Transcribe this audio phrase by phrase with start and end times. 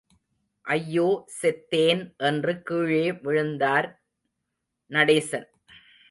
[0.65, 3.87] ஐயோ செத்தேன் என்று கீழே விழுந்தார்
[4.91, 5.47] நடேசன்.